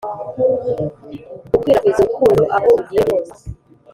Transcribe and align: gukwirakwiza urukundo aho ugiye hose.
gukwirakwiza 1.49 1.99
urukundo 2.01 2.43
aho 2.55 2.67
ugiye 2.79 3.01
hose. 3.07 3.39